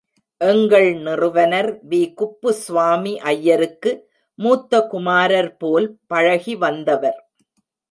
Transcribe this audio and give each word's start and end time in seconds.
எங்கள் 0.41 0.87
நிறுவனர் 1.01 1.69
வி.குப்புஸ்வாமி 1.89 3.13
ஐயருக்கு, 3.33 3.91
மூத்த 4.39 4.81
குமாரர் 4.87 5.53
போல் 5.57 5.87
பழகி 6.07 6.55
வந்தவர். 6.57 7.19